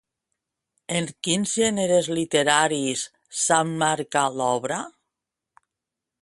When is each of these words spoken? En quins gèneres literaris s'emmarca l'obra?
En 0.99 1.09
quins 1.27 1.53
gèneres 1.59 2.09
literaris 2.19 3.03
s'emmarca 3.43 4.25
l'obra? 4.41 4.81